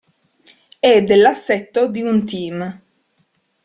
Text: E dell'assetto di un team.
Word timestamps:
E 0.81 1.03
dell'assetto 1.03 1.85
di 1.87 2.01
un 2.01 2.25
team. 2.25 2.81